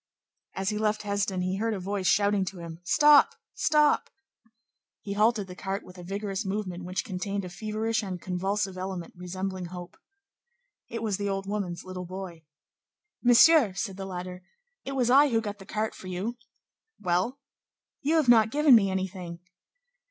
As 0.55 0.69
he 0.71 0.79
left 0.79 1.03
Hesdin, 1.03 1.43
he 1.43 1.57
heard 1.57 1.75
a 1.75 1.79
voice 1.79 2.07
shouting 2.07 2.43
to 2.45 2.57
him: 2.57 2.79
"Stop! 2.83 3.35
Stop!" 3.53 4.09
He 4.99 5.13
halted 5.13 5.45
the 5.45 5.53
cart 5.55 5.85
with 5.85 5.99
a 5.99 6.03
vigorous 6.03 6.43
movement 6.43 6.85
which 6.85 7.05
contained 7.05 7.45
a 7.45 7.49
feverish 7.49 8.01
and 8.01 8.19
convulsive 8.19 8.79
element 8.79 9.13
resembling 9.15 9.65
hope. 9.65 9.95
It 10.87 11.03
was 11.03 11.17
the 11.17 11.29
old 11.29 11.45
woman's 11.45 11.85
little 11.85 12.05
boy. 12.07 12.45
"Monsieur," 13.21 13.75
said 13.75 13.97
the 13.97 14.07
latter, 14.07 14.41
"it 14.83 14.93
was 14.93 15.11
I 15.11 15.29
who 15.29 15.39
got 15.39 15.59
the 15.59 15.67
cart 15.67 15.93
for 15.93 16.07
you." 16.07 16.35
"Well?" 16.99 17.37
"You 18.01 18.15
have 18.15 18.27
not 18.27 18.49
given 18.49 18.73
me 18.73 18.89
anything." 18.89 19.37